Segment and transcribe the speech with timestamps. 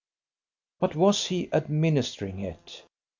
[0.79, 2.81] But was he administering it?